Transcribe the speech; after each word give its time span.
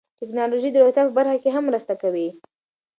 ټکنالوژي 0.19 0.69
د 0.71 0.75
روغتیا 0.81 1.03
په 1.07 1.13
برخه 1.17 1.37
کې 1.43 1.49
هم 1.55 1.63
مرسته 1.69 1.93
کوي. 2.01 2.27